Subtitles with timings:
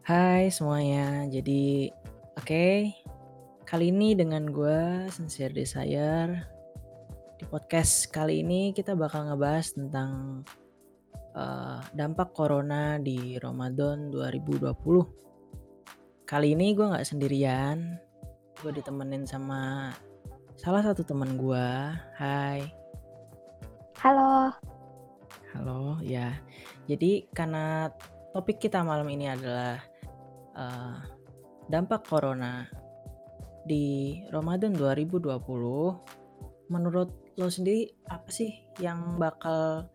[0.00, 1.92] Hai semuanya, jadi
[2.32, 2.88] oke,
[3.68, 6.40] kali ini dengan gue Sincere Desire.
[7.36, 10.40] Di podcast kali ini kita bakal ngebahas tentang
[11.36, 14.72] uh, dampak corona di Ramadan 2020.
[16.24, 18.00] Kali ini gue nggak sendirian,
[18.64, 19.92] gue ditemenin sama
[20.56, 21.68] salah satu teman gue.
[22.16, 22.72] Hai.
[24.00, 24.48] Halo.
[25.52, 26.40] Halo, ya.
[26.88, 27.92] Jadi karena
[28.32, 29.89] topik kita malam ini adalah
[30.56, 30.98] uh,
[31.70, 32.66] dampak corona
[33.64, 35.30] di Ramadan 2020
[36.70, 39.90] menurut lo sendiri apa sih yang bakal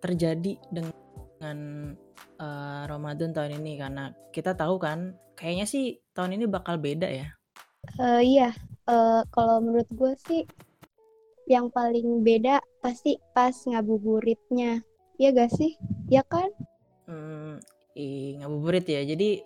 [0.00, 1.94] terjadi dengan
[2.38, 3.80] uh, Ramadan tahun ini?
[3.80, 7.28] Karena kita tahu kan kayaknya sih tahun ini bakal beda ya.
[7.98, 8.50] Uh, iya.
[8.86, 10.42] Uh, kalau menurut gue sih
[11.46, 14.82] yang paling beda pasti pas ngabuburitnya.
[15.16, 15.74] Ya gak sih?
[16.12, 16.52] Ya kan?
[17.08, 17.58] Hmm,
[17.96, 19.02] i, ngabuburit ya.
[19.02, 19.40] Jadi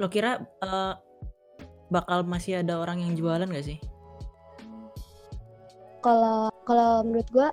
[0.00, 0.96] lo kira uh,
[1.92, 3.78] bakal masih ada orang yang jualan gak sih?
[6.00, 7.48] Kalau kalau menurut gue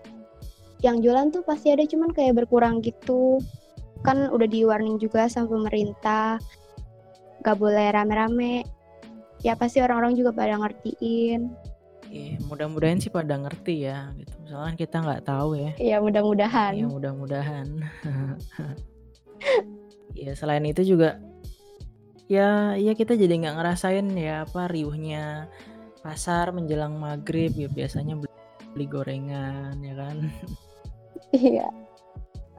[0.79, 3.43] yang jualan tuh pasti ada cuman kayak berkurang gitu.
[4.07, 6.39] Kan udah di warning juga sama pemerintah.
[7.43, 8.63] Gak boleh rame-rame.
[9.43, 11.51] Ya pasti orang-orang juga pada ngertiin.
[12.07, 14.31] Iya, mudah-mudahan sih pada ngerti ya gitu.
[14.47, 15.71] Misalnya kita nggak tahu ya.
[15.75, 16.71] Iya, mudah-mudahan.
[16.79, 17.67] Iya, mudah-mudahan.
[20.17, 21.21] Iya, selain itu juga
[22.27, 25.47] ya ya kita jadi nggak ngerasain ya apa riuhnya
[26.03, 28.35] pasar menjelang maghrib ya biasanya beli,
[28.75, 30.17] beli gorengan ya kan?
[31.35, 31.67] Iya.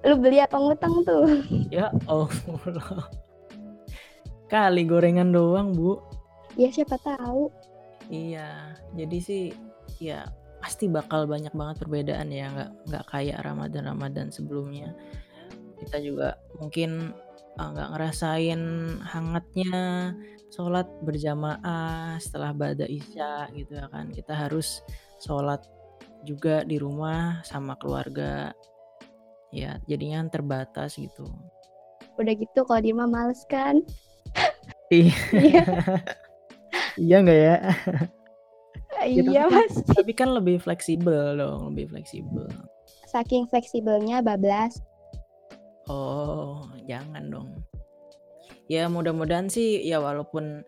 [0.05, 1.25] Lu beli apa ngutang tuh?
[1.73, 2.29] Ya allah.
[4.53, 5.97] Kali gorengan doang bu.
[6.57, 7.49] Ya siapa tahu.
[8.09, 9.45] Iya jadi sih
[10.01, 10.29] ya
[10.61, 14.93] pasti bakal banyak banget perbedaan ya nggak nggak kayak ramadan ramadan sebelumnya.
[15.81, 17.17] Kita juga mungkin
[17.59, 18.63] nggak ngerasain
[19.03, 19.79] hangatnya
[20.55, 24.15] sholat berjamaah setelah bada isya gitu ya kan.
[24.15, 24.83] Kita harus
[25.19, 25.67] sholat
[26.23, 28.55] juga di rumah sama keluarga.
[29.51, 31.27] Ya jadinya terbatas gitu.
[32.19, 33.83] Udah gitu kalau di rumah males kan?
[34.89, 35.15] Iya.
[36.99, 37.57] Iya nggak ya?
[39.07, 42.51] Iya mas tapi kan lebih fleksibel dong lebih fleksibel.
[43.07, 44.83] Saking fleksibelnya bablas
[45.89, 47.51] Oh, jangan dong.
[48.69, 50.61] Ya mudah-mudahan sih ya walaupun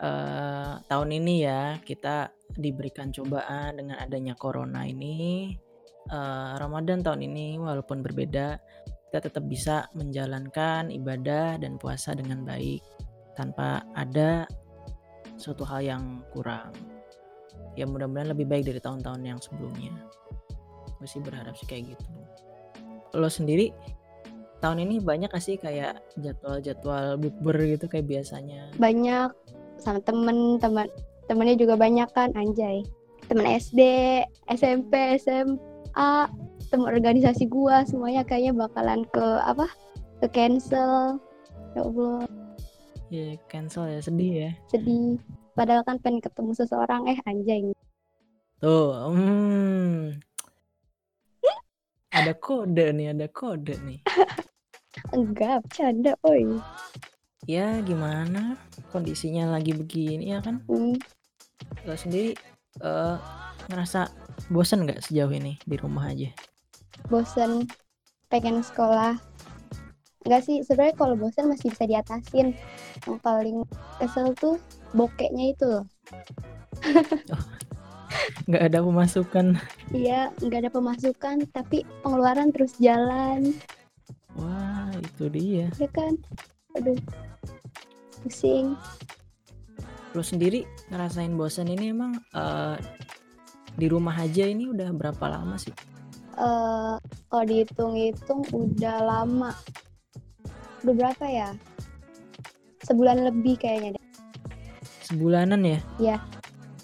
[0.00, 5.52] uh, tahun ini ya kita diberikan cobaan dengan adanya corona ini,
[6.08, 8.56] uh, Ramadan tahun ini walaupun berbeda,
[9.12, 12.80] kita tetap bisa menjalankan ibadah dan puasa dengan baik
[13.36, 14.48] tanpa ada
[15.36, 16.72] suatu hal yang kurang.
[17.76, 19.92] Ya mudah-mudahan lebih baik dari tahun-tahun yang sebelumnya.
[20.96, 22.06] Gue sih berharap sih kayak gitu.
[23.14, 23.70] Lo sendiri
[24.64, 28.72] tahun ini banyak gak sih kayak jadwal-jadwal bukber gitu kayak biasanya?
[28.80, 29.28] Banyak
[29.76, 30.88] sama temen, teman
[31.28, 32.80] temennya juga banyak kan anjay.
[33.28, 33.80] Temen SD,
[34.48, 36.12] SMP, SMA,
[36.72, 39.68] temen organisasi gua semuanya kayaknya bakalan ke apa?
[40.24, 41.20] Ke cancel.
[41.76, 42.24] Ya Allah.
[43.12, 44.50] Ya yeah, cancel ya sedih ya.
[44.72, 45.20] Sedih.
[45.52, 47.76] Padahal kan pengen ketemu seseorang eh anjay.
[48.64, 50.16] Tuh, hmm.
[52.08, 54.00] ada kode nih, ada kode nih.
[55.14, 56.58] Enggak, bercanda, oi.
[57.46, 58.58] Ya, gimana?
[58.90, 60.58] Kondisinya lagi begini ya kan?
[60.66, 60.98] Hmm.
[61.86, 62.34] Lo sendiri
[62.82, 63.22] uh,
[63.70, 64.10] ngerasa
[64.50, 66.34] bosan nggak sejauh ini di rumah aja?
[67.06, 67.70] Bosan,
[68.26, 69.14] pengen sekolah.
[70.26, 72.58] Enggak sih, sebenarnya kalau bosan masih bisa diatasin.
[73.06, 73.62] Yang paling
[74.02, 74.58] kesel tuh
[74.90, 75.86] bokeknya itu loh.
[77.38, 77.44] oh,
[78.50, 79.46] nggak ada pemasukan.
[79.94, 83.54] Iya, nggak ada pemasukan, tapi pengeluaran terus jalan.
[84.34, 85.66] Wah, itu dia.
[85.80, 86.14] Ya kan?
[86.78, 86.98] Aduh.
[88.22, 88.78] Pusing.
[90.14, 90.62] Lo sendiri
[90.92, 92.78] ngerasain bosan ini emang uh,
[93.74, 95.74] di rumah aja ini udah berapa lama sih?
[96.34, 96.98] Uh,
[97.30, 99.50] kalau dihitung-hitung udah lama.
[100.86, 101.48] Udah berapa ya?
[102.86, 104.04] Sebulan lebih kayaknya deh.
[105.02, 105.80] Sebulanan ya?
[105.98, 106.16] Iya.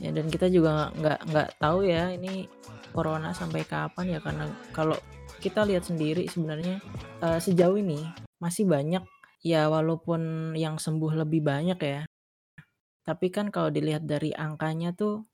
[0.01, 2.49] Ya dan kita juga nggak nggak tahu ya ini
[2.91, 4.97] corona sampai kapan ya karena kalau
[5.41, 6.85] kita lihat sendiri sebenarnya
[7.25, 8.05] uh, sejauh ini
[8.39, 9.03] masih banyak
[9.41, 12.05] ya walaupun yang sembuh lebih banyak ya.
[13.01, 15.25] Tapi kan kalau dilihat dari angkanya tuh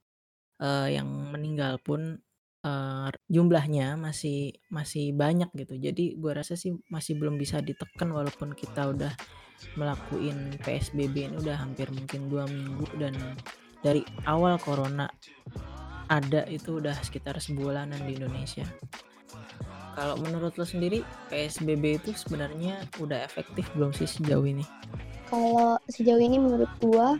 [0.62, 2.22] uh, yang meninggal pun
[2.62, 5.74] uh, jumlahnya masih masih banyak gitu.
[5.76, 9.12] Jadi gue rasa sih masih belum bisa ditekan walaupun kita udah
[9.74, 13.16] melakukan PSBB ini udah hampir mungkin dua minggu dan
[13.80, 15.08] dari awal corona
[16.06, 18.68] ada itu udah sekitar sebulanan di Indonesia
[19.96, 21.00] Kalau menurut lo sendiri
[21.32, 24.60] PSBB itu sebenarnya udah efektif belum sih sejauh ini?
[25.32, 27.16] Kalau sejauh ini menurut gua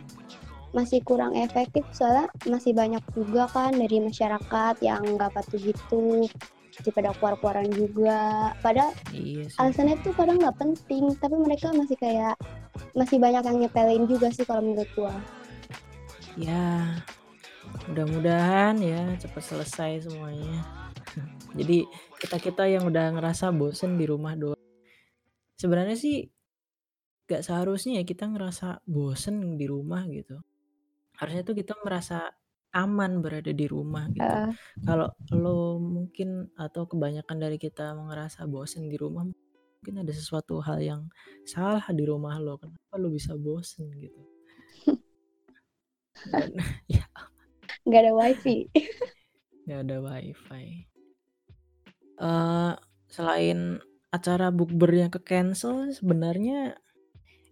[0.77, 6.27] masih kurang efektif soalnya masih banyak juga kan dari masyarakat yang nggak patuh gitu
[6.77, 9.57] jadi pada keluar-keluaran juga padahal Iya sih.
[9.57, 12.35] alasannya tuh kadang nggak penting tapi mereka masih kayak
[12.93, 15.15] masih banyak yang nyepelin juga sih kalau menurut gua
[16.37, 16.93] Ya,
[17.89, 20.61] mudah-mudahan ya cepat selesai semuanya.
[21.57, 21.87] Jadi
[22.21, 24.59] kita-kita yang udah ngerasa bosen di rumah doang.
[25.57, 26.27] Sebenarnya sih
[27.27, 30.37] gak seharusnya ya kita ngerasa bosen di rumah gitu.
[31.17, 32.29] Harusnya tuh kita merasa
[32.71, 34.21] aman berada di rumah gitu.
[34.21, 34.53] Eh,
[34.85, 40.77] Kalau lo mungkin atau kebanyakan dari kita ngerasa bosen di rumah, mungkin ada sesuatu hal
[40.83, 41.01] yang
[41.47, 42.61] salah di rumah lo.
[42.61, 44.21] Kenapa lo bisa bosen gitu?
[46.31, 46.53] Dan
[46.91, 47.05] ya
[47.87, 48.67] nggak ada wifi
[49.67, 50.86] nggak ada wifi.
[52.17, 52.73] Eh
[53.11, 53.79] selain
[54.11, 56.75] acara bukber yang ke cancel, sebenarnya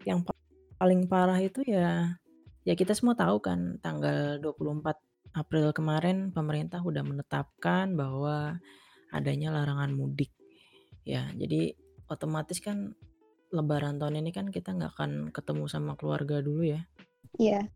[0.08, 0.38] yang pa-
[0.80, 2.20] paling parah itu ya
[2.68, 4.98] ya kita semua tahu kan tanggal 24
[5.36, 8.58] April kemarin pemerintah udah menetapkan bahwa
[9.14, 10.32] adanya larangan mudik.
[11.06, 11.76] Ya, jadi
[12.10, 12.98] otomatis kan
[13.54, 16.82] lebaran tahun ini kan kita nggak akan ketemu sama keluarga dulu ya.
[17.40, 17.68] iya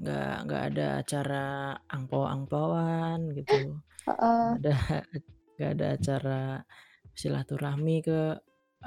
[0.00, 1.44] Nggak nggak ada acara
[1.94, 3.78] angpau-angpauan gitu.
[4.06, 4.58] Heeh.
[4.58, 4.74] Nggak ada
[5.56, 6.40] nggak ada acara
[7.20, 8.20] silaturahmi ke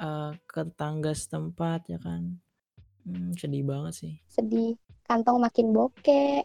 [0.06, 2.22] eh, ke tetangga setempat ya kan.
[3.06, 4.14] Hmm, sedih banget sih.
[4.34, 4.70] sedih
[5.08, 6.38] kantong makin bokeh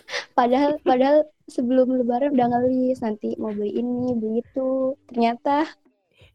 [0.38, 1.18] padahal padahal
[1.48, 5.66] sebelum lebaran udah ngelis nanti mau beli ini beli itu ternyata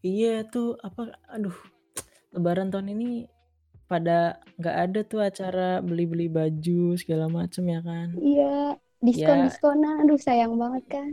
[0.05, 1.01] Iya tuh apa
[1.35, 1.57] aduh
[2.35, 3.09] lebaran tahun ini
[3.91, 4.19] pada
[4.59, 8.09] nggak ada tuh acara beli-beli baju segala macem ya kan.
[8.29, 8.45] iya
[9.05, 11.07] diskon Ya diskonan aduh sayang banget kan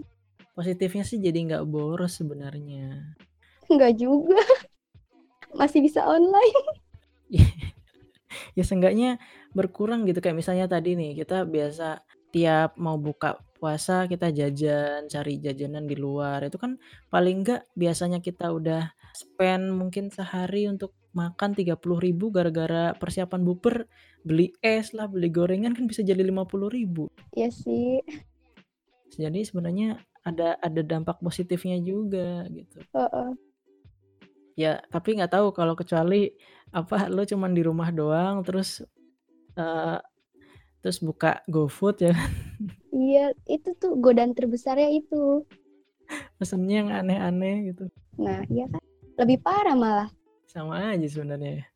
[0.54, 3.14] positifnya sih jadi nggak boros sebenarnya.
[3.68, 4.40] Enggak juga.
[5.58, 6.62] Masih bisa online.
[8.58, 9.22] Ya seenggaknya
[9.54, 10.18] berkurang gitu.
[10.18, 12.02] Kayak misalnya tadi nih kita biasa
[12.34, 16.42] tiap mau buka puasa kita jajan cari jajanan di luar.
[16.42, 16.78] Itu kan
[17.14, 23.86] paling enggak biasanya kita udah spend mungkin sehari untuk makan 30.000 ribu gara-gara persiapan buper
[24.26, 27.06] beli es lah beli gorengan kan bisa jadi 50.000 ribu.
[27.38, 28.02] Ya sih.
[29.14, 32.80] Jadi sebenarnya ada ada dampak positifnya juga gitu.
[32.96, 33.30] Heeh.
[34.54, 36.30] ya tapi nggak tahu kalau kecuali
[36.70, 38.86] apa lo cuman di rumah doang terus
[39.58, 39.98] eh,
[40.80, 42.32] terus buka GoFood ya kan?
[42.94, 45.42] Iya itu tuh godaan terbesarnya itu.
[46.38, 47.90] Pesennya yang aneh-aneh gitu.
[48.20, 48.82] Nah iya kan?
[49.18, 50.08] Lebih parah malah.
[50.46, 51.52] Sama aja sebenarnya.
[51.58, 51.66] Ya.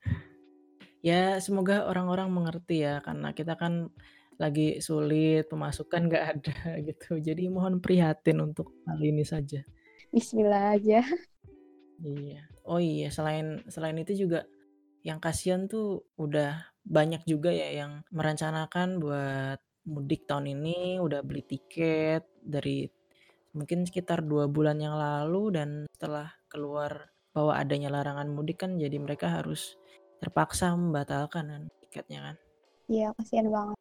[1.02, 3.90] ya semoga orang-orang mengerti ya karena kita kan
[4.38, 6.58] lagi sulit pemasukan nggak ada
[6.88, 7.18] gitu.
[7.18, 9.60] Jadi mohon prihatin untuk hal ini saja.
[10.14, 11.02] Bismillah aja.
[11.98, 12.42] Iya.
[12.64, 14.46] Oh iya selain selain itu juga
[15.02, 21.42] yang kasihan tuh udah banyak juga ya yang merencanakan buat mudik tahun ini udah beli
[21.44, 22.84] tiket dari
[23.56, 28.96] mungkin sekitar dua bulan yang lalu dan setelah keluar bahwa adanya larangan mudik kan jadi
[29.00, 29.80] mereka harus
[30.20, 32.36] terpaksa membatalkan kan tiketnya kan.
[32.88, 33.78] Iya kasihan banget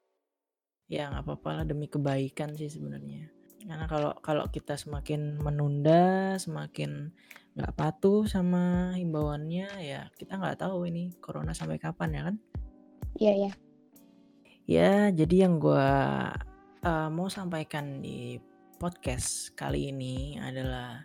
[0.88, 3.28] ya nggak apa-apa lah demi kebaikan sih sebenarnya.
[3.68, 7.12] Karena kalau kalau kita semakin menunda semakin
[7.60, 12.36] nggak patuh sama himbauannya ya kita nggak tahu ini corona sampai kapan ya kan?
[13.18, 13.52] Iya ya
[14.68, 15.90] ya jadi yang gue
[16.88, 18.40] mau sampaikan di
[18.80, 21.04] podcast kali ini adalah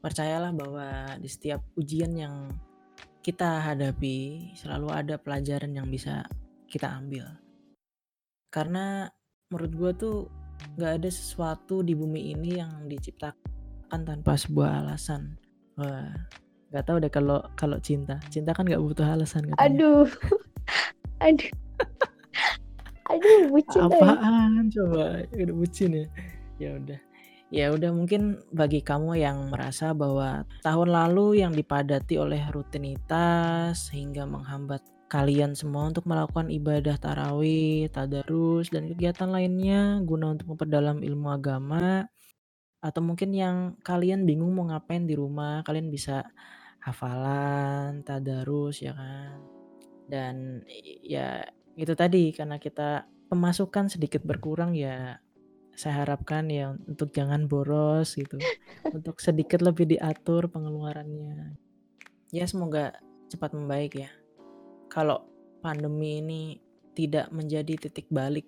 [0.00, 2.50] percayalah bahwa di setiap ujian yang
[3.22, 6.26] kita hadapi selalu ada pelajaran yang bisa
[6.66, 7.28] kita ambil
[8.52, 9.08] karena
[9.48, 10.16] menurut gue tuh
[10.76, 15.40] nggak ada sesuatu di bumi ini yang diciptakan tanpa sebuah alasan.
[15.80, 16.12] Wah
[16.72, 18.20] nggak tahu deh kalau kalau cinta.
[18.28, 19.64] Cinta kan nggak butuh alasan katanya.
[19.64, 20.08] Aduh.
[21.26, 21.52] Aduh.
[23.12, 25.24] Aduh bucin apaan coba?
[25.32, 26.06] Udah bucin ya?
[26.60, 27.00] Ya udah.
[27.52, 34.24] Ya udah mungkin bagi kamu yang merasa bahwa tahun lalu yang dipadati oleh rutinitas sehingga
[34.24, 34.80] menghambat
[35.12, 42.08] kalian semua untuk melakukan ibadah tarawih, tadarus dan kegiatan lainnya guna untuk memperdalam ilmu agama
[42.80, 46.24] atau mungkin yang kalian bingung mau ngapain di rumah, kalian bisa
[46.80, 49.36] hafalan, tadarus ya kan.
[50.08, 50.64] Dan
[51.04, 51.44] ya
[51.76, 55.20] itu tadi karena kita pemasukan sedikit berkurang ya
[55.76, 58.40] saya harapkan ya untuk jangan boros gitu.
[58.88, 61.52] Untuk sedikit lebih diatur pengeluarannya.
[62.32, 62.96] Ya semoga
[63.28, 64.21] cepat membaik ya
[64.92, 65.24] kalau
[65.64, 66.42] pandemi ini
[66.92, 68.44] tidak menjadi titik balik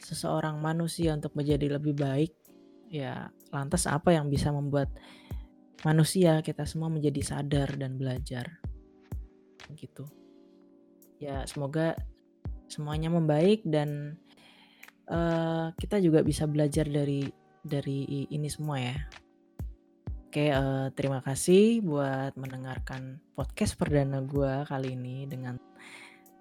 [0.00, 2.32] seseorang manusia untuk menjadi lebih baik
[2.86, 4.86] Ya, lantas apa yang bisa membuat
[5.82, 8.62] manusia kita semua menjadi sadar dan belajar?
[9.74, 10.06] Gitu.
[11.18, 11.98] Ya, semoga
[12.70, 14.20] semuanya membaik dan,
[15.10, 17.26] eee, kita juga bisa belajar dari
[17.66, 18.96] dari ini semua ya.
[20.36, 25.56] Oke, eee, terima kasih buat mendengarkan podcast perdana gua kali ini dengan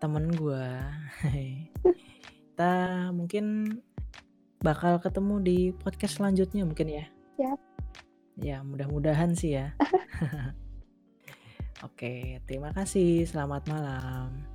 [0.04, 0.84] temen gua.
[2.52, 3.80] Kita mungkin
[4.60, 7.06] bakal ketemu di podcast selanjutnya mungkin ya?
[7.40, 7.60] Siap.
[8.44, 9.72] Ya, mudah-mudahan sih ya.
[11.88, 14.55] Oke, terima kasih, selamat malam.